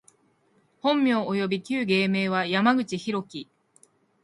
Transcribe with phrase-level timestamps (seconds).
[0.81, 3.47] 本名および旧芸名は、山口大樹（やまぐちひろき）